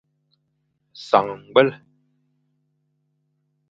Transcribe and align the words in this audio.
Sañ 1.07 1.27
ñgwel. 1.41 1.69